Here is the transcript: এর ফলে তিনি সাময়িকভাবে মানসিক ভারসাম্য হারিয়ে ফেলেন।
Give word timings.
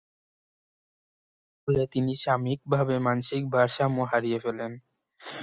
এর 1.47 1.61
ফলে 1.61 1.83
তিনি 1.93 2.13
সাময়িকভাবে 2.23 2.95
মানসিক 3.07 3.41
ভারসাম্য 3.53 3.97
হারিয়ে 4.11 4.39
ফেলেন। 4.43 4.71